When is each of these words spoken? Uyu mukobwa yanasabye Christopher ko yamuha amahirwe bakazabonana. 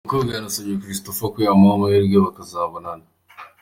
Uyu 0.05 0.09
mukobwa 0.09 0.31
yanasabye 0.35 0.79
Christopher 0.83 1.27
ko 1.33 1.37
yamuha 1.45 1.73
amahirwe 1.75 2.17
bakazabonana. 2.25 3.05